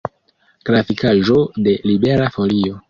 [0.69, 1.39] Grafikaĵo
[1.69, 2.79] de Libera Folio.